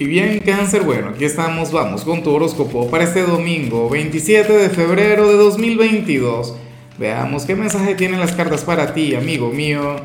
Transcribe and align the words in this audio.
Y 0.00 0.06
bien, 0.06 0.38
cáncer, 0.38 0.80
bueno, 0.80 1.10
aquí 1.10 1.26
estamos, 1.26 1.72
vamos 1.72 2.04
con 2.04 2.22
tu 2.22 2.30
horóscopo 2.30 2.90
para 2.90 3.04
este 3.04 3.20
domingo, 3.20 3.90
27 3.90 4.50
de 4.50 4.70
febrero 4.70 5.28
de 5.28 5.34
2022. 5.34 6.54
Veamos 6.98 7.44
qué 7.44 7.54
mensaje 7.54 7.94
tienen 7.96 8.18
las 8.18 8.32
cartas 8.32 8.64
para 8.64 8.94
ti, 8.94 9.14
amigo 9.14 9.50
mío. 9.50 9.96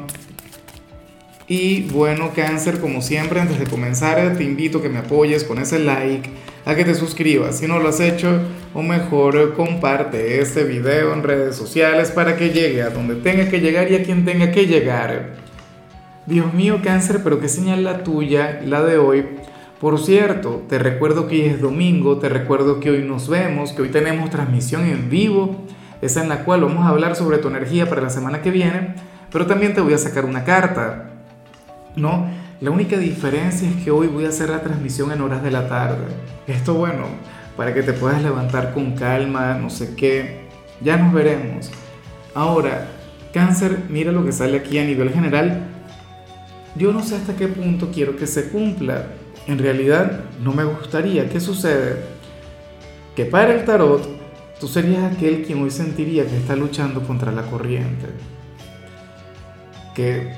Y 1.47 1.83
bueno, 1.83 2.31
cáncer, 2.35 2.81
como 2.81 3.01
siempre, 3.01 3.39
antes 3.39 3.57
de 3.57 3.67
comenzar, 3.67 4.35
te 4.35 4.43
invito 4.43 4.79
a 4.79 4.81
que 4.81 4.89
me 4.89 4.99
apoyes 4.99 5.45
con 5.45 5.59
ese 5.59 5.79
like, 5.79 6.29
a 6.65 6.75
que 6.75 6.83
te 6.83 6.93
suscribas 6.93 7.59
si 7.59 7.65
no 7.65 7.79
lo 7.79 7.87
has 7.87 8.01
hecho, 8.01 8.41
o 8.73 8.81
mejor, 8.81 9.53
comparte 9.53 10.41
este 10.41 10.65
video 10.65 11.13
en 11.13 11.23
redes 11.23 11.55
sociales 11.55 12.11
para 12.11 12.35
que 12.35 12.49
llegue 12.49 12.81
a 12.81 12.89
donde 12.89 13.15
tenga 13.15 13.47
que 13.47 13.61
llegar 13.61 13.89
y 13.89 13.95
a 13.95 14.03
quien 14.03 14.25
tenga 14.25 14.51
que 14.51 14.67
llegar. 14.67 15.35
Dios 16.25 16.53
mío, 16.53 16.81
cáncer, 16.83 17.21
pero 17.23 17.39
qué 17.39 17.47
señal 17.47 17.85
la 17.85 18.03
tuya, 18.03 18.59
la 18.65 18.83
de 18.83 18.97
hoy 18.97 19.23
por 19.85 19.99
cierto, 19.99 20.63
te 20.67 20.79
recuerdo 20.79 21.27
que 21.27 21.35
hoy 21.35 21.41
es 21.41 21.61
domingo, 21.61 22.17
te 22.17 22.27
recuerdo 22.27 22.79
que 22.79 22.89
hoy 22.89 23.03
nos 23.03 23.29
vemos, 23.29 23.71
que 23.71 23.83
hoy 23.83 23.89
tenemos 23.89 24.31
transmisión 24.31 24.83
en 24.87 25.11
vivo, 25.11 25.63
esa 26.01 26.23
en 26.23 26.29
la 26.29 26.43
cual 26.43 26.61
vamos 26.61 26.83
a 26.83 26.89
hablar 26.89 27.15
sobre 27.15 27.37
tu 27.37 27.49
energía 27.49 27.87
para 27.87 28.01
la 28.01 28.09
semana 28.09 28.41
que 28.41 28.49
viene, 28.49 28.95
pero 29.31 29.45
también 29.45 29.75
te 29.75 29.81
voy 29.81 29.93
a 29.93 29.99
sacar 29.99 30.25
una 30.25 30.43
carta, 30.43 31.11
¿no? 31.95 32.27
La 32.61 32.71
única 32.71 32.97
diferencia 32.97 33.69
es 33.69 33.75
que 33.83 33.91
hoy 33.91 34.07
voy 34.07 34.25
a 34.25 34.29
hacer 34.29 34.49
la 34.49 34.63
transmisión 34.63 35.11
en 35.11 35.21
horas 35.21 35.43
de 35.43 35.51
la 35.51 35.67
tarde. 35.67 36.07
Esto, 36.47 36.73
bueno, 36.73 37.03
para 37.55 37.71
que 37.71 37.83
te 37.83 37.93
puedas 37.93 38.23
levantar 38.23 38.73
con 38.73 38.95
calma, 38.95 39.53
no 39.53 39.69
sé 39.69 39.93
qué, 39.95 40.47
ya 40.81 40.97
nos 40.97 41.13
veremos. 41.13 41.69
Ahora, 42.33 42.87
cáncer, 43.31 43.83
mira 43.89 44.11
lo 44.11 44.25
que 44.25 44.31
sale 44.31 44.57
aquí 44.57 44.79
a 44.79 44.83
nivel 44.83 45.11
general. 45.11 45.61
Yo 46.75 46.91
no 46.91 47.03
sé 47.03 47.17
hasta 47.17 47.35
qué 47.35 47.47
punto 47.47 47.91
quiero 47.93 48.15
que 48.15 48.25
se 48.25 48.49
cumpla 48.49 49.05
en 49.47 49.59
realidad 49.59 50.21
no 50.43 50.53
me 50.53 50.63
gustaría. 50.63 51.29
¿Qué 51.29 51.39
sucede? 51.39 51.97
Que 53.15 53.25
para 53.25 53.53
el 53.53 53.65
tarot 53.65 54.07
tú 54.59 54.67
serías 54.67 55.13
aquel 55.13 55.43
quien 55.43 55.61
hoy 55.61 55.71
sentiría 55.71 56.25
que 56.25 56.37
está 56.37 56.55
luchando 56.55 57.01
contra 57.01 57.31
la 57.31 57.43
corriente. 57.43 58.07
Que 59.93 60.33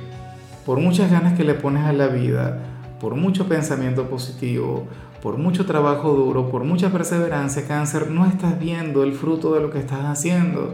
por 0.65 0.79
muchas 0.79 1.09
ganas 1.09 1.37
que 1.37 1.43
le 1.43 1.53
pones 1.53 1.85
a 1.85 1.93
la 1.93 2.07
vida, 2.07 2.59
por 2.99 3.15
mucho 3.15 3.47
pensamiento 3.47 4.09
positivo, 4.09 4.87
por 5.21 5.37
mucho 5.37 5.65
trabajo 5.65 6.11
duro, 6.13 6.49
por 6.49 6.63
mucha 6.63 6.89
perseverancia, 6.89 7.67
cáncer, 7.67 8.09
no 8.11 8.25
estás 8.25 8.59
viendo 8.59 9.03
el 9.03 9.13
fruto 9.13 9.53
de 9.53 9.61
lo 9.61 9.71
que 9.71 9.79
estás 9.79 10.05
haciendo. 10.05 10.73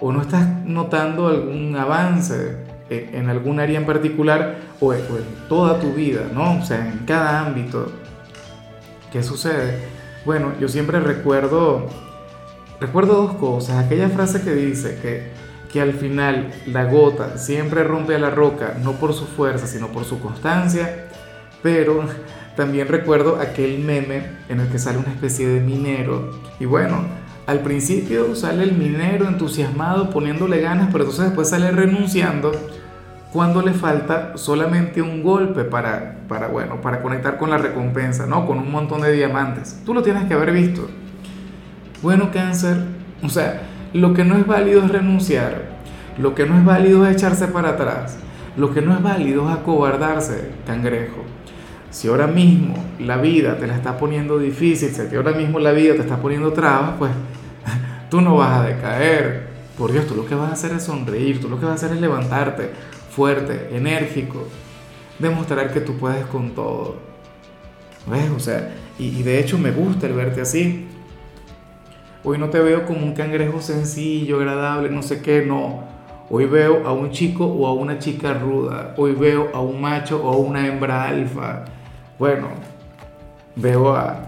O 0.00 0.12
no 0.12 0.20
estás 0.20 0.64
notando 0.64 1.28
algún 1.28 1.76
avance 1.76 2.58
en 2.90 3.28
algún 3.28 3.60
área 3.60 3.78
en 3.78 3.86
particular 3.86 4.56
o 4.80 4.92
en, 4.92 5.02
toda 5.48 5.80
tu 5.80 5.92
vida, 5.92 6.22
¿no? 6.32 6.60
O 6.60 6.64
sea, 6.64 6.86
en 6.86 6.98
cada 7.06 7.40
ámbito. 7.40 7.90
¿Qué 9.12 9.22
sucede? 9.22 9.78
Bueno, 10.24 10.52
yo 10.60 10.68
siempre 10.68 11.00
recuerdo, 11.00 11.86
recuerdo 12.80 13.22
dos 13.22 13.34
cosas. 13.34 13.84
Aquella 13.84 14.08
frase 14.08 14.42
que 14.42 14.54
dice 14.54 14.98
que, 15.00 15.32
que 15.72 15.80
al 15.80 15.94
final 15.94 16.50
la 16.66 16.84
gota 16.84 17.38
siempre 17.38 17.84
rompe 17.84 18.14
a 18.14 18.18
la 18.18 18.30
roca, 18.30 18.76
no 18.82 18.92
por 18.92 19.14
su 19.14 19.24
fuerza, 19.24 19.66
sino 19.66 19.88
por 19.88 20.04
su 20.04 20.20
constancia. 20.20 21.06
Pero 21.62 22.04
también 22.56 22.88
recuerdo 22.88 23.36
aquel 23.40 23.78
meme 23.78 24.22
en 24.48 24.60
el 24.60 24.68
que 24.68 24.78
sale 24.78 24.98
una 24.98 25.12
especie 25.12 25.48
de 25.48 25.60
minero. 25.60 26.30
Y 26.60 26.66
bueno, 26.66 27.04
al 27.46 27.60
principio 27.60 28.34
sale 28.34 28.62
el 28.62 28.72
minero 28.72 29.26
entusiasmado 29.26 30.10
poniéndole 30.10 30.60
ganas, 30.60 30.88
pero 30.92 31.04
entonces 31.04 31.26
después 31.26 31.48
sale 31.48 31.70
renunciando 31.70 32.52
cuando 33.32 33.60
le 33.60 33.72
falta 33.72 34.32
solamente 34.36 35.02
un 35.02 35.22
golpe 35.22 35.64
para, 35.64 36.16
para, 36.28 36.48
bueno, 36.48 36.80
para 36.80 37.02
conectar 37.02 37.36
con 37.36 37.50
la 37.50 37.58
recompensa, 37.58 38.26
¿no? 38.26 38.46
Con 38.46 38.58
un 38.58 38.70
montón 38.70 39.02
de 39.02 39.12
diamantes. 39.12 39.82
Tú 39.84 39.92
lo 39.92 40.02
tienes 40.02 40.24
que 40.24 40.34
haber 40.34 40.52
visto. 40.52 40.88
Bueno, 42.02 42.30
cáncer, 42.32 42.78
o 43.22 43.28
sea, 43.28 43.62
lo 43.92 44.14
que 44.14 44.24
no 44.24 44.36
es 44.36 44.46
válido 44.46 44.82
es 44.82 44.90
renunciar, 44.90 45.62
lo 46.16 46.34
que 46.34 46.46
no 46.46 46.56
es 46.56 46.64
válido 46.64 47.06
es 47.06 47.16
echarse 47.16 47.48
para 47.48 47.70
atrás, 47.70 48.16
lo 48.56 48.72
que 48.72 48.80
no 48.80 48.94
es 48.94 49.02
válido 49.02 49.48
es 49.50 49.56
acobardarse, 49.56 50.50
cangrejo. 50.66 51.24
Si 51.90 52.08
ahora 52.08 52.26
mismo 52.26 52.76
la 52.98 53.16
vida 53.16 53.56
te 53.56 53.66
la 53.66 53.74
está 53.74 53.98
poniendo 53.98 54.38
difícil, 54.38 54.90
si 54.90 55.16
ahora 55.16 55.32
mismo 55.32 55.58
la 55.58 55.72
vida 55.72 55.94
te 55.94 56.00
está 56.00 56.18
poniendo 56.18 56.52
trabas, 56.52 56.92
pues 56.98 57.10
tú 58.10 58.20
no 58.20 58.36
vas 58.36 58.58
a 58.58 58.62
decaer. 58.62 59.48
Por 59.76 59.92
Dios, 59.92 60.06
tú 60.06 60.14
lo 60.14 60.26
que 60.26 60.34
vas 60.34 60.50
a 60.50 60.52
hacer 60.54 60.72
es 60.72 60.82
sonreír, 60.82 61.40
tú 61.40 61.48
lo 61.48 61.58
que 61.58 61.64
vas 61.64 61.72
a 61.72 61.86
hacer 61.86 61.96
es 61.96 62.00
levantarte 62.00 62.70
fuerte, 63.10 63.70
enérgico, 63.72 64.46
demostrar 65.18 65.72
que 65.72 65.80
tú 65.80 65.96
puedes 65.96 66.24
con 66.26 66.50
todo. 66.50 66.96
¿Ves? 68.06 68.30
O 68.30 68.40
sea, 68.40 68.74
y, 68.98 69.22
de 69.22 69.40
hecho 69.40 69.58
me 69.58 69.70
gusta 69.70 70.06
el 70.06 70.14
verte 70.14 70.40
así. 70.40 70.86
Hoy 72.24 72.38
no 72.38 72.48
te 72.50 72.58
veo 72.60 72.86
como 72.86 73.04
un 73.04 73.14
cangrejo 73.14 73.60
sencillo, 73.60 74.38
agradable, 74.38 74.90
no 74.90 75.02
sé 75.02 75.22
qué, 75.22 75.42
no. 75.42 75.84
Hoy 76.30 76.46
veo 76.46 76.86
a 76.86 76.92
un 76.92 77.10
chico 77.10 77.46
o 77.46 77.66
a 77.66 77.72
una 77.72 77.98
chica 77.98 78.34
ruda. 78.34 78.94
Hoy 78.96 79.12
veo 79.12 79.50
a 79.54 79.60
un 79.60 79.80
macho 79.80 80.22
o 80.22 80.32
a 80.32 80.36
una 80.36 80.66
hembra 80.66 81.04
alfa 81.04 81.64
bueno, 82.18 82.48
veo 83.54 83.94
a... 83.94 84.26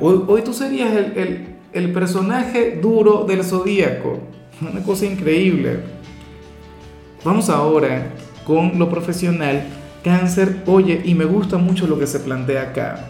hoy, 0.00 0.42
tú 0.42 0.52
serías 0.52 0.94
el, 0.94 1.92
personaje 1.92 2.78
duro 2.80 3.24
del 3.24 3.42
zodíaco. 3.42 4.18
Una 4.60 4.82
cosa 4.82 5.06
increíble. 5.06 5.80
Vamos 7.26 7.50
ahora 7.50 8.12
con 8.44 8.78
lo 8.78 8.88
profesional. 8.88 9.64
Cáncer, 10.04 10.62
oye, 10.66 11.02
y 11.04 11.16
me 11.16 11.24
gusta 11.24 11.58
mucho 11.58 11.88
lo 11.88 11.98
que 11.98 12.06
se 12.06 12.20
plantea 12.20 12.62
acá. 12.62 13.04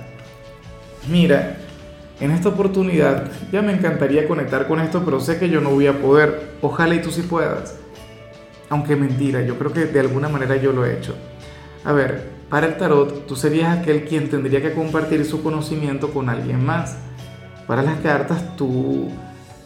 Mira, 1.07 1.59
en 2.19 2.31
esta 2.31 2.49
oportunidad 2.49 3.31
ya 3.53 3.61
me 3.61 3.75
encantaría 3.75 4.27
conectar 4.27 4.69
con 4.69 4.81
esto, 4.81 5.03
pero 5.05 5.21
sé 5.21 5.39
que 5.39 5.51
yo 5.51 5.61
no 5.61 5.69
voy 5.69 5.87
a 5.87 6.01
poder. 6.01 6.53
Ojalá 6.63 6.95
y 6.95 7.03
tú 7.03 7.11
sí 7.11 7.21
puedas. 7.21 7.79
Aunque 8.71 8.97
mentira, 8.97 9.43
yo 9.43 9.59
creo 9.59 9.75
que 9.75 9.85
de 9.85 10.01
alguna 10.01 10.31
manera 10.31 10.57
yo 10.57 10.73
lo 10.73 10.87
he 10.87 10.97
hecho. 10.97 11.15
A 11.85 11.93
ver, 11.93 12.31
para 12.49 12.69
el 12.69 12.79
tarot, 12.79 13.27
tú 13.27 13.37
serías 13.37 13.81
aquel 13.81 14.07
quien 14.07 14.31
tendría 14.31 14.63
que 14.63 14.73
compartir 14.73 15.27
su 15.27 15.43
conocimiento 15.43 16.11
con 16.15 16.31
alguien 16.31 16.65
más. 16.65 16.97
Para 17.67 17.83
las 17.83 17.99
cartas, 17.99 18.57
tú, 18.57 19.11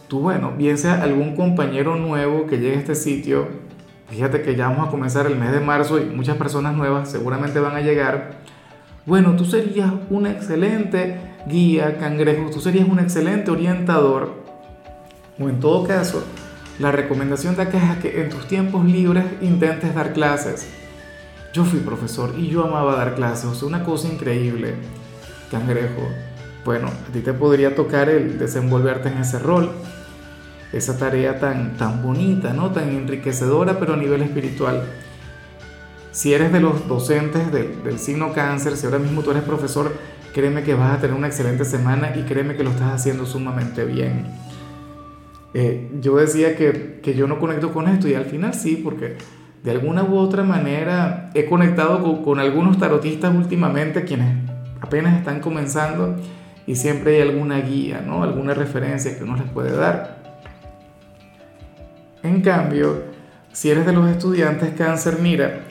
tú, 0.09 0.19
bueno, 0.19 0.51
bien 0.57 0.77
sea 0.77 1.01
algún 1.01 1.37
compañero 1.37 1.95
nuevo 1.95 2.47
que 2.47 2.57
llegue 2.57 2.75
a 2.75 2.79
este 2.79 2.95
sitio, 2.95 3.70
fíjate 4.11 4.43
que 4.43 4.55
ya 4.55 4.67
vamos 4.69 4.87
a 4.87 4.91
comenzar 4.91 5.25
el 5.25 5.35
mes 5.35 5.51
de 5.51 5.59
marzo 5.59 5.99
y 5.99 6.05
muchas 6.05 6.37
personas 6.37 6.75
nuevas 6.75 7.09
seguramente 7.09 7.59
van 7.59 7.75
a 7.75 7.81
llegar. 7.81 8.41
Bueno, 9.05 9.35
tú 9.35 9.45
serías 9.45 9.91
un 10.11 10.27
excelente 10.27 11.17
guía, 11.47 11.97
cangrejo, 11.97 12.51
tú 12.51 12.61
serías 12.61 12.87
un 12.87 12.99
excelente 12.99 13.49
orientador. 13.49 14.43
O 15.39 15.49
en 15.49 15.59
todo 15.59 15.87
caso, 15.87 16.23
la 16.77 16.91
recomendación 16.91 17.55
de 17.55 17.63
acá 17.63 17.93
es 17.93 17.97
que 17.99 18.21
en 18.21 18.29
tus 18.29 18.47
tiempos 18.47 18.85
libres 18.85 19.25
intentes 19.41 19.95
dar 19.95 20.13
clases 20.13 20.67
yo 21.53 21.65
fui 21.65 21.79
profesor 21.79 22.33
y 22.37 22.47
yo 22.47 22.63
amaba 22.63 22.95
dar 22.95 23.15
clases, 23.15 23.45
o 23.45 23.55
sea, 23.55 23.67
una 23.67 23.83
cosa 23.83 24.07
increíble, 24.07 24.75
cangrejo. 25.49 26.07
Bueno, 26.63 26.87
a 26.87 27.11
ti 27.11 27.19
te 27.19 27.33
podría 27.33 27.75
tocar 27.75 28.09
el 28.09 28.39
desenvolverte 28.39 29.09
en 29.09 29.17
ese 29.17 29.37
rol, 29.37 29.71
esa 30.73 30.97
tarea 30.97 31.39
tan, 31.39 31.77
tan 31.77 32.01
bonita, 32.01 32.53
¿no? 32.53 32.71
Tan 32.71 32.89
enriquecedora, 32.89 33.79
pero 33.79 33.93
a 33.93 33.97
nivel 33.97 34.21
espiritual. 34.21 34.83
Si 36.11 36.33
eres 36.33 36.51
de 36.51 36.59
los 36.59 36.87
docentes 36.87 37.51
del, 37.51 37.99
signo 37.99 38.33
cáncer, 38.33 38.75
si 38.75 38.85
ahora 38.85 38.99
mismo 38.99 39.21
tú 39.21 39.31
eres 39.31 39.43
profesor, 39.43 39.93
créeme 40.33 40.63
que 40.63 40.73
vas 40.75 40.97
a 40.97 41.01
tener 41.01 41.15
una 41.15 41.27
excelente 41.27 41.65
semana 41.65 42.13
y 42.15 42.23
créeme 42.23 42.55
que 42.55 42.63
lo 42.63 42.71
estás 42.71 42.93
haciendo 42.93 43.25
sumamente 43.25 43.85
bien. 43.85 44.25
Eh, 45.53 45.89
yo 45.99 46.15
decía 46.17 46.55
que, 46.55 46.99
que 47.01 47.13
yo 47.13 47.27
no 47.27 47.39
conecto 47.39 47.73
con 47.73 47.87
esto 47.87 48.07
y 48.07 48.15
al 48.15 48.25
final 48.25 48.53
sí, 48.53 48.79
porque 48.81 49.17
de 49.63 49.71
alguna 49.71 50.03
u 50.03 50.17
otra 50.17 50.43
manera 50.43 51.29
he 51.33 51.45
conectado 51.45 52.23
con, 52.23 52.39
algunos 52.39 52.79
tarotistas 52.79 53.35
últimamente, 53.35 54.03
quienes 54.03 54.35
apenas 54.81 55.17
están 55.17 55.39
comenzando 55.39 56.15
y 56.65 56.75
siempre 56.75 57.15
hay 57.15 57.29
alguna 57.29 57.59
guía, 57.59 58.03
¿no? 58.05 58.23
alguna 58.23 58.53
referencia 58.53 59.17
que 59.17 59.23
uno 59.23 59.35
les 59.35 59.49
puede 59.49 59.75
dar. 59.75 60.20
En 62.23 62.41
cambio, 62.41 63.03
si 63.51 63.69
eres 63.69 63.85
de 63.85 63.93
los 63.93 64.09
estudiantes 64.09 64.71
cáncer, 64.77 65.17
mira, 65.21 65.61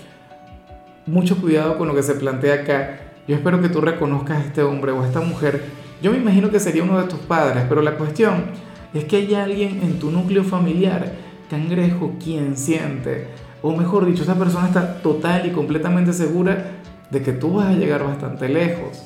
mucho 1.07 1.41
cuidado 1.41 1.79
con 1.79 1.89
lo 1.89 1.95
que 1.95 2.03
se 2.03 2.15
plantea 2.15 2.55
acá. 2.55 3.01
Yo 3.27 3.37
espero 3.37 3.61
que 3.61 3.69
tú 3.69 3.81
reconozcas 3.81 4.39
a 4.39 4.47
este 4.47 4.63
hombre 4.63 4.93
o 4.93 5.03
a 5.03 5.07
esta 5.07 5.21
mujer. 5.21 5.63
Yo 6.03 6.11
me 6.11 6.19
imagino 6.19 6.51
que 6.51 6.61
sería 6.61 6.83
uno 6.83 7.01
de 7.01 7.09
tus 7.09 7.21
padres, 7.21 7.65
pero 7.69 7.83
la 7.83 7.97
cuestión 7.97 8.47
es 8.95 9.05
que 9.05 9.17
hay 9.17 9.35
alguien 9.35 9.81
en 9.83 9.99
tu 9.99 10.11
núcleo 10.11 10.43
familiar, 10.45 11.13
cangrejo, 11.49 12.15
quien 12.19 12.57
siente 12.57 13.29
o 13.63 13.77
mejor 13.77 14.07
dicho, 14.07 14.23
esa 14.23 14.37
persona 14.37 14.69
está 14.69 15.03
total 15.03 15.47
y 15.47 15.51
completamente 15.51 16.13
segura 16.13 16.73
de 17.11 17.23
que 17.23 17.33
tú 17.33 17.55
vas 17.55 17.67
a 17.67 17.73
llegar 17.73 18.05
bastante 18.05 18.49
lejos, 18.49 19.03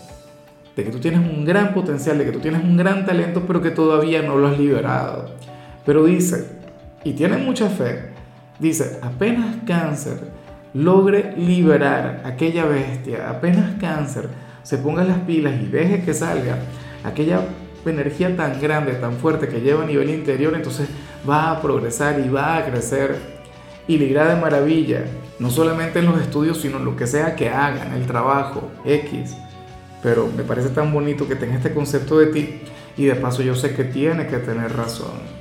de 0.77 0.85
que 0.85 0.91
tú 0.91 1.01
tienes 1.01 1.21
un 1.21 1.45
gran 1.45 1.75
potencial, 1.75 2.19
de 2.19 2.25
que 2.25 2.33
tú 2.33 2.39
tienes 2.39 2.63
un 2.63 2.77
gran 2.77 3.05
talento, 3.05 3.43
pero 3.47 3.61
que 3.61 3.71
todavía 3.71 4.23
no 4.23 4.37
lo 4.37 4.47
has 4.47 4.59
liberado. 4.59 5.31
Pero 5.85 6.05
dice, 6.05 6.61
y 7.05 7.13
tiene 7.13 7.37
mucha 7.37 7.69
fe, 7.69 8.11
dice, 8.59 8.99
apenas 9.03 9.57
cáncer 9.67 10.33
logre 10.73 11.35
liberar 11.37 12.23
aquella 12.25 12.65
bestia, 12.65 13.31
apenas 13.31 13.79
cáncer 13.81 14.29
se 14.63 14.79
ponga 14.79 15.05
las 15.05 15.19
pilas 15.21 15.55
y 15.63 15.67
deje 15.67 16.03
que 16.03 16.15
salga 16.15 16.59
aquella 17.05 17.43
energía 17.85 18.35
tan 18.35 18.61
grande, 18.61 18.93
tan 18.95 19.15
fuerte 19.15 19.49
que 19.49 19.61
lleva 19.61 19.85
a 19.85 19.87
nivel 19.87 20.11
interior, 20.11 20.55
entonces 20.55 20.89
va 21.29 21.51
a 21.51 21.61
progresar 21.61 22.21
y 22.21 22.29
va 22.29 22.57
a 22.57 22.65
crecer 22.65 23.17
y 23.87 23.99
le 23.99 24.07
irá 24.07 24.35
de 24.35 24.41
maravilla, 24.41 25.05
no 25.39 25.51
solamente 25.51 25.99
en 25.99 26.07
los 26.07 26.21
estudios, 26.21 26.61
sino 26.61 26.79
en 26.79 26.87
lo 26.87 26.97
que 26.97 27.07
sea 27.07 27.37
que 27.37 27.51
hagan, 27.51 27.93
el 27.93 28.07
trabajo, 28.07 28.71
X. 28.85 29.37
Pero 30.03 30.29
me 30.35 30.43
parece 30.43 30.71
tan 30.71 30.93
bonito 30.93 31.29
que 31.29 31.37
tenga 31.37 31.57
este 31.57 31.75
concepto 31.75 32.19
de 32.19 32.27
ti 32.27 32.61
y 32.97 33.05
de 33.05 33.15
paso 33.15 33.43
yo 33.43 33.55
sé 33.55 33.75
que 33.75 33.85
tiene 33.85 34.27
que 34.27 34.39
tener 34.39 34.75
razón. 34.75 35.34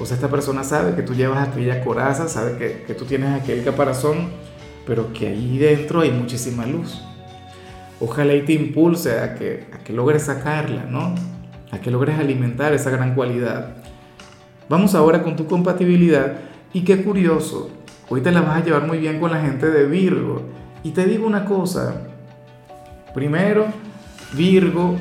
O 0.00 0.06
sea, 0.06 0.14
esta 0.14 0.28
persona 0.28 0.62
sabe 0.62 0.94
que 0.94 1.02
tú 1.02 1.14
llevas 1.14 1.48
aquella 1.48 1.82
coraza, 1.82 2.28
sabe 2.28 2.56
que, 2.56 2.84
que 2.86 2.94
tú 2.94 3.04
tienes 3.04 3.40
aquel 3.40 3.64
caparazón, 3.64 4.30
pero 4.86 5.12
que 5.12 5.28
ahí 5.28 5.58
dentro 5.58 6.00
hay 6.00 6.10
muchísima 6.10 6.66
luz. 6.66 7.02
Ojalá 8.00 8.34
y 8.34 8.42
te 8.42 8.52
impulse 8.52 9.18
a 9.18 9.34
que, 9.34 9.66
a 9.72 9.78
que 9.78 9.92
logres 9.92 10.24
sacarla, 10.24 10.84
¿no? 10.84 11.14
A 11.72 11.80
que 11.80 11.90
logres 11.90 12.18
alimentar 12.18 12.72
esa 12.72 12.90
gran 12.90 13.14
cualidad. 13.14 13.76
Vamos 14.68 14.94
ahora 14.94 15.22
con 15.22 15.34
tu 15.34 15.46
compatibilidad 15.46 16.36
y 16.72 16.82
qué 16.82 17.02
curioso, 17.02 17.70
hoy 18.08 18.20
te 18.20 18.30
la 18.30 18.42
vas 18.42 18.60
a 18.60 18.64
llevar 18.64 18.86
muy 18.86 18.98
bien 18.98 19.18
con 19.18 19.30
la 19.30 19.40
gente 19.40 19.70
de 19.70 19.86
Virgo. 19.86 20.42
Y 20.84 20.90
te 20.90 21.06
digo 21.06 21.26
una 21.26 21.44
cosa, 21.44 22.02
primero, 23.14 23.66
Virgo 24.34 24.96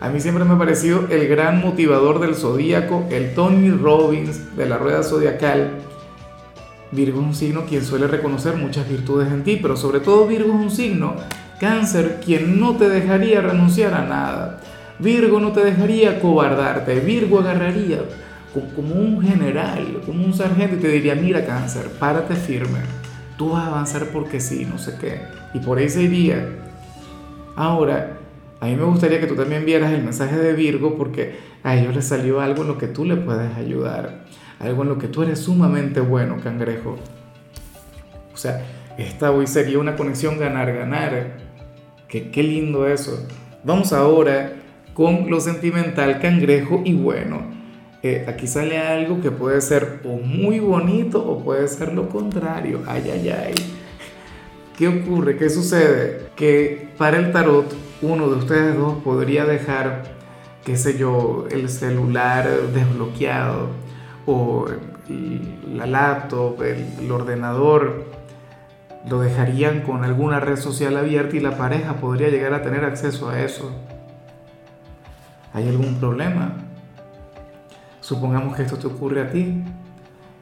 a 0.00 0.08
mí 0.10 0.20
siempre 0.20 0.44
me 0.44 0.54
ha 0.54 0.58
parecido 0.58 1.06
el 1.08 1.26
gran 1.26 1.60
motivador 1.60 2.20
del 2.20 2.34
zodíaco, 2.34 3.06
el 3.10 3.34
Tony 3.34 3.70
Robbins 3.70 4.56
de 4.56 4.66
la 4.66 4.76
rueda 4.76 5.02
zodiacal. 5.02 5.70
Virgo 6.92 7.20
es 7.20 7.26
un 7.26 7.34
signo 7.34 7.64
quien 7.64 7.84
suele 7.84 8.06
reconocer 8.06 8.56
muchas 8.56 8.88
virtudes 8.88 9.32
en 9.32 9.42
ti, 9.42 9.58
pero 9.60 9.76
sobre 9.76 10.00
todo 10.00 10.26
Virgo 10.26 10.52
es 10.54 10.60
un 10.60 10.70
signo, 10.70 11.14
cáncer, 11.58 12.20
quien 12.24 12.60
no 12.60 12.76
te 12.76 12.88
dejaría 12.88 13.40
renunciar 13.40 13.94
a 13.94 14.04
nada. 14.04 14.60
Virgo 14.98 15.40
no 15.40 15.52
te 15.52 15.64
dejaría 15.64 16.20
cobardarte, 16.20 17.00
Virgo 17.00 17.40
agarraría 17.40 18.00
como 18.74 18.94
un 18.94 19.20
general, 19.20 20.00
como 20.06 20.24
un 20.24 20.32
sargento 20.32 20.76
y 20.76 20.78
te 20.78 20.88
diría, 20.88 21.14
mira 21.14 21.44
cáncer, 21.44 21.90
párate 21.98 22.34
firme, 22.34 22.78
tú 23.36 23.50
vas 23.50 23.64
a 23.64 23.66
avanzar 23.68 24.06
porque 24.06 24.40
sí, 24.40 24.66
no 24.70 24.78
sé 24.78 24.96
qué. 24.98 25.20
Y 25.52 25.58
por 25.58 25.78
ahí 25.78 25.88
se 25.88 26.02
iría. 26.02 26.48
Ahora, 27.54 28.18
a 28.60 28.66
mí 28.66 28.76
me 28.76 28.84
gustaría 28.84 29.20
que 29.20 29.26
tú 29.26 29.34
también 29.34 29.64
vieras 29.66 29.92
el 29.92 30.02
mensaje 30.02 30.36
de 30.36 30.54
Virgo 30.54 30.96
porque 30.96 31.36
a 31.62 31.76
ellos 31.76 31.94
les 31.94 32.06
salió 32.06 32.40
algo 32.40 32.62
en 32.62 32.68
lo 32.68 32.78
que 32.78 32.86
tú 32.86 33.04
le 33.04 33.16
puedes 33.16 33.54
ayudar, 33.56 34.24
algo 34.58 34.82
en 34.82 34.88
lo 34.88 34.98
que 34.98 35.08
tú 35.08 35.22
eres 35.22 35.40
sumamente 35.40 36.00
bueno, 36.00 36.38
cangrejo. 36.42 36.96
O 38.32 38.36
sea, 38.36 38.64
esta 38.98 39.30
hoy 39.30 39.46
sería 39.46 39.78
una 39.78 39.96
conexión 39.96 40.38
ganar-ganar. 40.38 41.38
Que, 42.08 42.30
qué 42.30 42.42
lindo 42.42 42.86
eso. 42.86 43.26
Vamos 43.64 43.92
ahora 43.92 44.52
con 44.94 45.28
lo 45.28 45.40
sentimental, 45.40 46.20
cangrejo, 46.20 46.80
y 46.84 46.94
bueno, 46.94 47.42
eh, 48.02 48.24
aquí 48.28 48.46
sale 48.46 48.78
algo 48.78 49.20
que 49.20 49.30
puede 49.30 49.60
ser 49.60 50.00
o 50.04 50.16
muy 50.16 50.60
bonito 50.60 51.22
o 51.22 51.42
puede 51.42 51.68
ser 51.68 51.92
lo 51.92 52.08
contrario. 52.08 52.82
Ay, 52.86 53.10
ay, 53.12 53.28
ay. 53.28 53.54
¿Qué 54.78 54.88
ocurre? 54.88 55.36
¿Qué 55.36 55.50
sucede? 55.50 56.28
Que 56.36 56.88
para 56.96 57.18
el 57.18 57.32
tarot 57.32 57.85
uno 58.02 58.28
de 58.28 58.36
ustedes 58.36 58.76
dos 58.76 59.02
podría 59.02 59.44
dejar, 59.44 60.02
qué 60.64 60.76
sé 60.76 60.98
yo, 60.98 61.46
el 61.50 61.68
celular 61.68 62.48
desbloqueado 62.72 63.68
o 64.26 64.66
la 65.72 65.86
laptop, 65.86 66.62
el, 66.62 67.10
ordenador, 67.10 68.04
lo 69.08 69.20
dejarían 69.20 69.82
con 69.82 70.04
alguna 70.04 70.40
red 70.40 70.56
social 70.56 70.96
abierta 70.96 71.36
y 71.36 71.40
la 71.40 71.56
pareja 71.56 71.94
podría 71.94 72.28
llegar 72.28 72.54
a 72.54 72.62
tener 72.62 72.84
acceso 72.84 73.28
a 73.28 73.40
eso. 73.40 73.70
¿Hay 75.54 75.68
algún 75.68 75.94
problema? 76.00 76.54
Supongamos 78.00 78.56
que 78.56 78.62
esto 78.62 78.76
te 78.76 78.88
ocurre 78.88 79.22
a 79.22 79.30
ti 79.30 79.62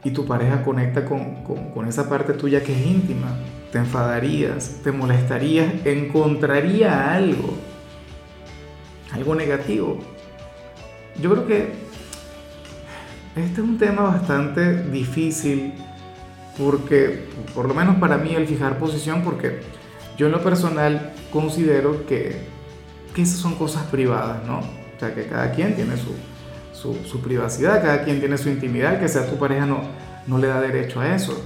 y 0.03 0.11
tu 0.11 0.25
pareja 0.25 0.63
conecta 0.63 1.05
con, 1.05 1.87
esa 1.87 2.09
parte 2.09 2.33
tuya 2.33 2.63
que 2.63 2.73
es 2.73 2.85
íntima 2.85 3.29
te 3.75 3.79
enfadarías, 3.79 4.77
te 4.85 4.93
molestarías, 4.93 5.69
encontraría 5.83 7.13
algo, 7.13 7.55
algo 9.11 9.35
negativo. 9.35 9.99
Yo 11.21 11.31
creo 11.31 11.45
que 11.45 11.73
este 13.35 13.51
es 13.51 13.59
un 13.59 13.77
tema 13.77 14.03
bastante 14.03 14.83
difícil 14.83 15.73
porque, 16.57 17.27
por 17.53 17.67
lo 17.67 17.73
menos 17.73 17.97
para 17.97 18.17
mí, 18.17 18.33
el 18.33 18.47
fijar 18.47 18.79
posición, 18.79 19.23
porque 19.23 19.59
yo 20.17 20.27
en 20.27 20.31
lo 20.31 20.41
personal 20.41 21.11
considero 21.29 22.05
que, 22.05 22.47
esas 23.17 23.39
son 23.39 23.55
cosas 23.55 23.83
privadas, 23.87 24.41
¿no? 24.47 24.59
O 24.59 24.99
sea, 25.01 25.13
que 25.13 25.25
cada 25.25 25.51
quien 25.51 25.75
tiene 25.75 25.95
su, 26.71 27.19
privacidad, 27.19 27.81
cada 27.81 28.05
quien 28.05 28.21
tiene 28.21 28.37
su 28.37 28.47
intimidad, 28.47 29.01
que 29.01 29.09
sea 29.09 29.29
tu 29.29 29.37
pareja 29.37 29.65
no 29.65 30.37
le 30.37 30.47
da 30.47 30.61
derecho 30.61 31.01
a 31.01 31.13
eso. 31.13 31.43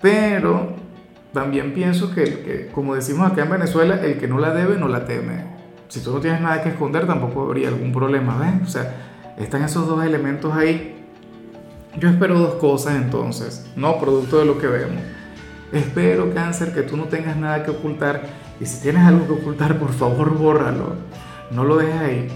Pero 0.00 0.81
también 1.32 1.72
pienso 1.72 2.14
que, 2.14 2.70
como 2.74 2.94
decimos 2.94 3.30
acá 3.30 3.44
en 3.44 3.50
Venezuela, 3.50 4.00
el 4.02 4.18
que 4.18 4.28
no 4.28 4.38
la 4.38 4.52
debe 4.52 4.76
no 4.76 4.88
la 4.88 5.06
teme. 5.06 5.44
Si 5.88 6.00
tú 6.00 6.12
no 6.12 6.20
tienes 6.20 6.40
nada 6.40 6.62
que 6.62 6.70
esconder, 6.70 7.06
tampoco 7.06 7.42
habría 7.42 7.68
algún 7.68 7.92
problema, 7.92 8.38
¿ves? 8.38 8.68
O 8.68 8.70
sea, 8.70 8.94
están 9.38 9.62
esos 9.62 9.86
dos 9.86 10.04
elementos 10.04 10.52
ahí. 10.54 11.04
Yo 11.98 12.08
espero 12.08 12.38
dos 12.38 12.54
cosas 12.54 12.96
entonces, 12.96 13.66
no 13.76 13.98
producto 13.98 14.38
de 14.38 14.46
lo 14.46 14.58
que 14.58 14.66
vemos. 14.66 15.02
Espero, 15.72 16.34
cáncer, 16.34 16.74
que 16.74 16.82
tú 16.82 16.96
no 16.96 17.04
tengas 17.04 17.36
nada 17.36 17.64
que 17.64 17.70
ocultar. 17.70 18.22
Y 18.60 18.66
si 18.66 18.82
tienes 18.82 19.02
algo 19.02 19.26
que 19.26 19.32
ocultar, 19.32 19.78
por 19.78 19.92
favor, 19.92 20.36
bórralo. 20.36 20.96
No 21.50 21.64
lo 21.64 21.76
dejes 21.76 22.00
ahí. 22.00 22.28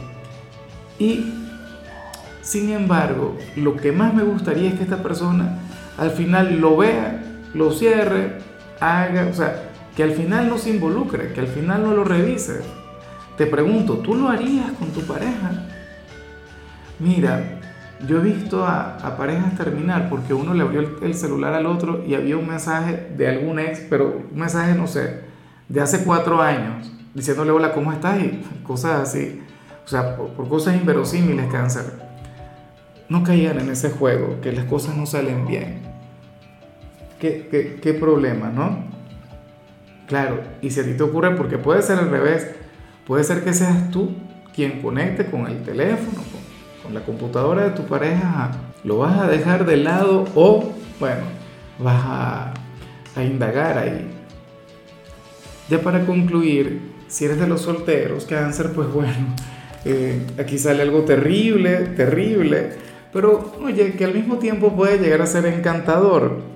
Y, 0.99 1.35
sin 2.41 2.71
embargo, 2.71 3.37
lo 3.57 3.77
que 3.77 3.93
más 3.93 4.15
me 4.15 4.23
gustaría 4.23 4.71
es 4.71 4.77
que 4.77 4.85
esta 4.85 5.03
persona 5.03 5.59
al 5.99 6.11
final 6.11 6.61
lo 6.61 6.77
vea, 6.79 7.23
lo 7.55 7.73
cierre 7.73 8.46
haga, 8.81 9.29
o 9.31 9.35
sea, 9.35 9.71
que 9.97 10.03
al 10.03 10.13
final 10.13 10.49
no 10.49 10.59
se 10.59 10.71
involucre, 10.71 11.33
que 11.33 11.41
al 11.41 11.49
final 11.49 11.83
no 11.83 11.95
lo 11.95 12.05
revise. 12.05 12.61
Te 13.37 13.47
pregunto, 13.47 13.99
¿tú 13.99 14.15
lo 14.15 14.29
harías 14.29 14.71
con 14.73 14.89
tu 14.89 15.01
pareja? 15.03 15.67
Mira, 16.99 17.61
yo 18.07 18.19
he 18.19 18.21
visto 18.21 18.67
a, 18.67 18.99
parejas 19.17 19.57
terminar 19.57 20.09
porque 20.09 20.35
uno 20.35 20.53
le 20.55 20.63
abrió 20.63 20.81
el, 21.01 21.15
celular 21.15 21.55
al 21.55 21.67
otro 21.67 22.05
y 22.07 22.15
había 22.15 22.37
un 22.37 22.47
mensaje 22.47 23.09
de 23.17 23.29
algún 23.29 23.59
ex, 23.59 23.81
pero 23.89 24.23
un 24.33 24.39
mensaje, 24.39 24.75
no 24.75 24.87
sé, 24.87 25.21
de 25.69 25.81
hace 25.81 26.05
cuatro 26.05 26.43
años, 26.43 26.91
diciéndole 27.15 27.51
hola, 27.51 27.73
¿cómo 27.73 27.93
estás? 27.93 28.19
Y 28.21 28.43
cosas 28.63 29.01
así. 29.01 29.41
O 29.85 29.89
sea, 29.89 30.17
por, 30.17 30.49
cosas 30.49 30.77
inverosímiles, 30.77 31.47
cáncer. 31.51 31.85
No 33.09 33.23
caían 33.23 33.61
en 33.61 33.71
ese 33.71 33.91
juego, 33.91 34.41
que 34.41 34.53
las 34.53 34.65
cosas 34.67 34.97
no 34.97 35.07
salen 35.07 35.47
bien. 35.47 35.86
¿Qué, 37.21 37.79
qué, 37.83 37.95
problema, 37.95 38.51
no? 38.51 38.85
Claro, 40.07 40.41
y 40.61 40.71
si 40.71 40.81
a 40.81 40.85
ti 40.85 40.93
te 40.93 41.03
ocurre, 41.03 41.35
porque 41.35 41.57
puede 41.57 41.81
ser 41.81 41.99
al 41.99 42.11
revés, 42.11 42.51
puede 43.07 43.25
ser 43.25 43.43
que 43.43 43.55
seas 43.55 43.91
tú 43.91 44.11
quien 44.55 44.83
conecte 44.83 45.27
con 45.27 45.47
el 45.47 45.63
teléfono, 45.63 46.23
con, 46.83 46.95
la 46.95 47.01
computadora 47.01 47.65
de 47.65 47.71
tu 47.71 47.83
pareja, 47.85 48.53
lo 48.85 48.99
vas 48.99 49.19
a 49.19 49.27
dejar 49.27 49.67
de 49.67 49.77
lado 49.79 50.25
o, 50.37 50.73
bueno, 51.01 51.23
vas 51.81 52.03
a, 52.05 52.55
a 53.17 53.25
indagar 53.25 53.79
ahí. 53.79 54.09
Ya 55.69 55.81
para 55.81 56.07
concluir, 56.07 56.93
si 57.09 57.25
eres 57.25 57.41
de 57.41 57.49
los 57.49 57.63
solteros, 57.63 58.27
cáncer, 58.27 58.71
pues 58.73 58.89
bueno, 58.93 59.35
eh, 59.85 60.21
aquí 60.39 60.59
sale 60.59 60.83
algo 60.83 61.01
terrible, 61.01 61.79
terrible, 61.97 62.75
pero 63.13 63.55
oye, 63.65 63.95
que 63.95 64.05
al 64.05 64.15
mismo 64.15 64.37
tiempo 64.37 64.77
puede 64.77 64.99
llegar 64.99 65.23
a 65.23 65.27
ser 65.27 65.47
encantador 65.47 66.56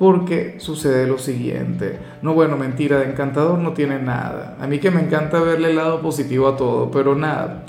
porque 0.00 0.54
sucede 0.60 1.06
lo 1.06 1.18
siguiente. 1.18 1.98
No, 2.22 2.32
bueno, 2.32 2.56
mentira, 2.56 3.00
de 3.00 3.10
encantador 3.10 3.58
no 3.58 3.74
tiene 3.74 3.98
nada. 3.98 4.56
A 4.58 4.66
mí 4.66 4.78
que 4.78 4.90
me 4.90 5.02
encanta 5.02 5.40
verle 5.40 5.68
el 5.68 5.76
lado 5.76 6.00
positivo 6.00 6.48
a 6.48 6.56
todo, 6.56 6.90
pero 6.90 7.14
nada. 7.14 7.66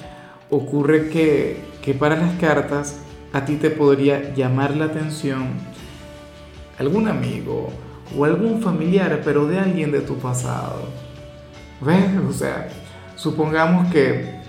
Ocurre 0.49 1.09
que, 1.09 1.61
que 1.81 1.93
para 1.93 2.15
las 2.15 2.39
cartas 2.39 3.01
a 3.33 3.43
ti 3.43 3.57
te 3.57 3.69
podría 3.69 4.33
llamar 4.33 4.77
la 4.77 4.85
atención 4.85 5.49
algún 6.79 7.09
amigo 7.09 7.67
o 8.17 8.23
algún 8.23 8.61
familiar, 8.61 9.19
pero 9.25 9.45
de 9.45 9.59
alguien 9.59 9.91
de 9.91 9.99
tu 9.99 10.15
pasado. 10.17 10.83
¿Ves? 11.81 12.11
O 12.29 12.31
sea, 12.31 12.69
supongamos 13.17 13.91
que, 13.91 14.39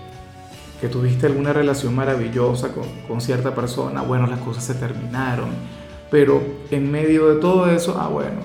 que 0.81 0.87
tuviste 0.87 1.27
alguna 1.27 1.53
relación 1.53 1.97
maravillosa 1.97 2.69
con, 2.69 2.85
con 3.09 3.21
cierta 3.21 3.57
persona, 3.57 4.03
bueno, 4.03 4.29
las 4.29 4.39
cosas 4.39 4.63
se 4.63 4.75
terminaron 4.75 5.82
pero 6.13 6.43
en 6.71 6.93
medio 6.93 7.35
de 7.35 7.41
todo 7.41 7.71
eso, 7.71 7.97
ah, 7.99 8.07
bueno, 8.07 8.37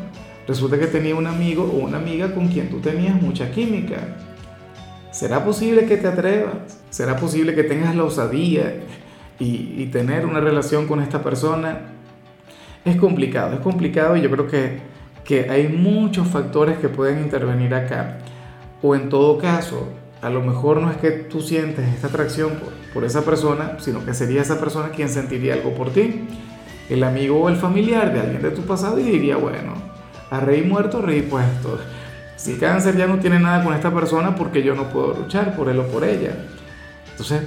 resulta 0.48 0.80
que 0.80 0.88
tenía 0.88 1.14
un 1.14 1.28
amigo 1.28 1.66
o 1.66 1.86
una 1.86 1.98
amiga 1.98 2.34
con 2.34 2.48
quien 2.48 2.70
tú 2.70 2.80
tenías 2.80 3.22
mucha 3.22 3.52
química. 3.52 3.98
¿Será 5.12 5.44
posible 5.44 5.86
que 5.86 5.98
te 5.98 6.08
atrevas? 6.08 6.80
¿Será 6.90 7.18
posible 7.18 7.54
que 7.56 7.66
tengas 7.66 7.94
la 7.94 8.06
osadía 8.06 8.84
y, 9.38 9.86
tener 9.88 10.26
una 10.26 10.40
relación 10.40 10.88
con 10.88 11.02
esta 11.02 11.22
persona? 11.22 11.90
Es 12.86 12.96
complicado, 12.96 13.56
es 13.56 13.60
complicado 13.60 14.16
y 14.16 14.22
yo 14.22 14.32
creo 14.32 14.48
que, 14.48 14.80
que 15.26 15.50
hay 15.50 15.68
muchos 15.68 16.26
factores 16.30 16.78
que 16.78 16.88
pueden 16.88 17.20
intervenir 17.20 17.76
acá. 17.76 18.20
O 18.82 18.96
en 18.96 19.10
todo 19.10 19.38
caso, 19.38 19.90
a 20.22 20.30
lo 20.30 20.40
mejor 20.40 20.80
no 20.80 20.90
es 20.90 20.96
que 20.96 21.12
tú 21.12 21.42
sientes 21.42 21.86
esta 21.94 22.08
atracción 22.08 22.52
por, 22.52 22.72
por 22.94 23.04
esa 23.04 23.26
persona, 23.26 23.76
sino 23.80 24.06
que 24.06 24.14
sería 24.14 24.42
esa 24.42 24.58
persona 24.58 24.92
quien 24.92 25.10
sentiría 25.10 25.56
algo 25.56 25.74
por 25.74 25.90
ti. 25.92 26.28
El 26.90 27.04
amigo 27.04 27.42
o 27.42 27.50
el 27.50 27.56
familiar 27.56 28.14
de 28.14 28.22
alguien 28.22 28.42
de 28.42 28.52
tu 28.52 28.62
pasado 28.62 29.00
y 29.00 29.04
diría, 29.04 29.38
bueno, 29.38 29.74
a 30.30 30.40
rey 30.40 30.62
muerto, 30.64 31.02
rey 31.02 31.22
puesto. 31.22 31.80
Si 32.36 32.56
cáncer 32.56 32.96
ya 32.96 33.08
no 33.08 33.20
tiene 33.20 33.40
nada 33.40 33.64
con 33.64 33.74
esta 33.74 33.94
persona 33.94 34.36
porque 34.36 34.64
yo 34.64 34.76
no 34.76 34.90
puedo 34.90 35.14
luchar 35.14 35.56
por 35.56 35.70
él 35.70 35.80
o 35.80 35.88
por 35.88 36.04
ella. 36.04 36.36
Entonces, 37.12 37.42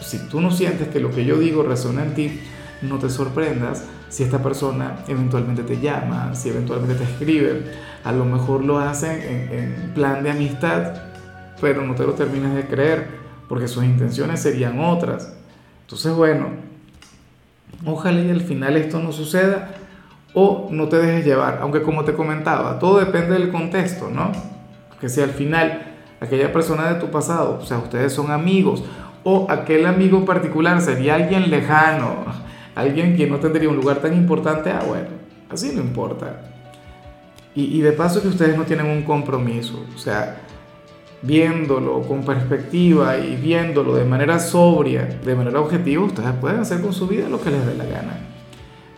si 0.00 0.18
tú 0.28 0.40
no 0.40 0.50
sientes 0.50 0.88
que 0.88 1.00
lo 1.00 1.10
que 1.10 1.24
yo 1.24 1.38
digo 1.38 1.62
resuena 1.62 2.02
en 2.02 2.14
ti, 2.14 2.40
no 2.82 2.98
te 2.98 3.08
sorprendas 3.08 3.84
si 4.08 4.22
esta 4.22 4.42
persona 4.42 4.98
eventualmente 5.08 5.62
te 5.62 5.80
llama, 5.80 6.34
si 6.34 6.50
eventualmente 6.50 6.94
te 6.96 7.04
escribe. 7.04 7.62
A 8.04 8.12
lo 8.12 8.24
mejor 8.24 8.64
lo 8.64 8.78
hacen 8.78 9.22
en, 9.22 9.58
en 9.58 9.94
plan 9.94 10.22
de 10.22 10.30
amistad, 10.30 10.94
pero 11.60 11.82
no 11.82 11.94
te 11.94 12.04
lo 12.04 12.12
terminas 12.12 12.54
de 12.54 12.66
creer 12.66 13.06
porque 13.48 13.68
sus 13.68 13.84
intenciones 13.84 14.40
serían 14.40 14.80
otras. 14.80 15.32
Entonces, 15.82 16.12
bueno, 16.12 16.48
ojalá 17.84 18.20
y 18.20 18.30
al 18.30 18.40
final 18.40 18.76
esto 18.76 19.00
no 19.00 19.12
suceda 19.12 19.74
o 20.34 20.68
no 20.70 20.88
te 20.88 20.96
dejes 20.96 21.24
llevar, 21.24 21.58
aunque 21.60 21.82
como 21.82 22.04
te 22.04 22.14
comentaba, 22.14 22.78
todo 22.78 22.98
depende 22.98 23.34
del 23.34 23.50
contexto, 23.50 24.08
¿no? 24.08 24.32
Que 25.00 25.08
si 25.08 25.20
al 25.20 25.30
final 25.30 25.94
aquella 26.20 26.52
persona 26.52 26.92
de 26.92 27.00
tu 27.00 27.10
pasado, 27.10 27.58
o 27.60 27.64
sea, 27.64 27.78
ustedes 27.78 28.12
son 28.12 28.30
amigos, 28.30 28.82
o 29.24 29.46
aquel 29.50 29.86
amigo 29.86 30.24
particular 30.24 30.80
sería 30.80 31.16
alguien 31.16 31.50
lejano, 31.50 32.24
alguien 32.74 33.16
que 33.16 33.26
no 33.26 33.38
tendría 33.38 33.68
un 33.68 33.76
lugar 33.76 33.98
tan 33.98 34.14
importante, 34.14 34.70
ah, 34.70 34.82
bueno, 34.86 35.08
así 35.50 35.72
no 35.74 35.82
importa. 35.82 36.40
Y, 37.54 37.64
y 37.64 37.80
de 37.82 37.92
paso 37.92 38.22
que 38.22 38.28
ustedes 38.28 38.56
no 38.56 38.64
tienen 38.64 38.86
un 38.86 39.02
compromiso, 39.02 39.84
o 39.94 39.98
sea, 39.98 40.38
viéndolo 41.22 42.02
con 42.02 42.24
perspectiva 42.24 43.16
y 43.18 43.36
viéndolo 43.36 43.94
de 43.94 44.04
manera 44.04 44.38
sobria, 44.38 45.18
de 45.24 45.34
manera 45.34 45.60
objetiva, 45.60 46.04
ustedes 46.04 46.32
pueden 46.40 46.60
hacer 46.60 46.80
con 46.80 46.92
su 46.92 47.06
vida 47.06 47.28
lo 47.28 47.40
que 47.40 47.50
les 47.50 47.64
dé 47.64 47.74
la 47.74 47.84
gana. 47.84 48.18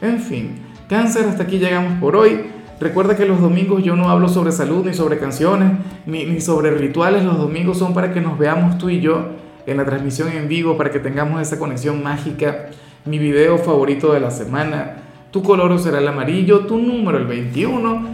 En 0.01 0.19
fin, 0.19 0.57
cáncer, 0.89 1.27
hasta 1.27 1.45
aquí 1.45 1.59
llegamos 1.59 2.01
por 2.01 2.17
hoy. 2.17 2.47
Recuerda 2.81 3.17
que 3.17 3.25
los 3.25 3.41
domingos 3.41 3.83
yo 3.83 3.95
no 3.95 4.11
hablo 4.11 4.29
sobre 4.29 4.53
salud, 4.53 4.85
ni 4.85 4.95
sobre 4.95 5.19
canciones, 5.19 5.73
ni, 6.07 6.41
sobre 6.41 6.73
rituales. 6.73 7.25
Los 7.25 7.39
domingos 7.39 7.79
son 7.79 7.95
para 7.95 8.13
que 8.13 8.21
nos 8.21 8.39
veamos 8.39 8.79
tú 8.79 8.89
y 8.91 9.01
yo 9.01 9.29
en 9.67 9.77
la 9.77 9.85
transmisión 9.85 10.31
en 10.33 10.49
vivo, 10.49 10.77
para 10.77 10.91
que 10.91 10.99
tengamos 10.99 11.41
esa 11.41 11.59
conexión 11.59 12.03
mágica. 12.03 12.71
Mi 13.05 13.19
video 13.19 13.59
favorito 13.59 14.13
de 14.13 14.21
la 14.21 14.31
semana. 14.31 14.97
Tu 15.31 15.43
color 15.43 15.79
será 15.79 15.99
el 15.99 16.09
amarillo, 16.09 16.61
tu 16.61 16.79
número 16.79 17.19
el 17.19 17.27
21. 17.27 18.14